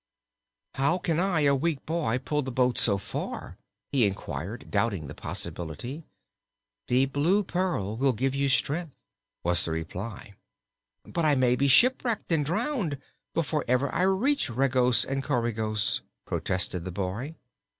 [0.73, 3.59] "How can I, a weak boy, pull the boat so far?"
[3.91, 6.05] he inquired, doubting the possibility.
[6.87, 8.95] "The Blue Pearl will give you strength,"
[9.43, 10.33] was the reply.
[11.03, 12.97] "But I may be shipwrecked and drowned,
[13.35, 17.35] before ever I reach Regos and Coregos," protested the boy.